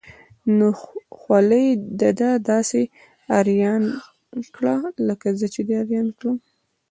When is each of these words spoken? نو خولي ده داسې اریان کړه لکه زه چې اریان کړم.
نو 0.57 0.67
خولي 1.19 1.67
ده 1.99 2.09
داسې 2.51 2.81
اریان 3.39 3.83
کړه 4.55 4.75
لکه 5.07 5.27
زه 5.39 5.47
چې 5.53 5.59
اریان 5.81 6.07
کړم. 6.17 6.37